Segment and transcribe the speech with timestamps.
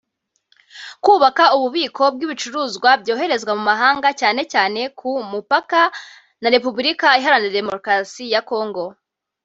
[1.03, 5.81] kubaka ububiko bw’ibicuruzwa byoherezwa mu mahanga cyane cyane ku mupaka
[6.41, 8.85] na Repubulika Iharanira Demokarasi ya Congo